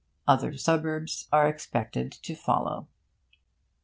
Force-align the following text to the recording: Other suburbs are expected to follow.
Other 0.27 0.57
suburbs 0.57 1.27
are 1.31 1.47
expected 1.47 2.11
to 2.11 2.33
follow. 2.33 2.87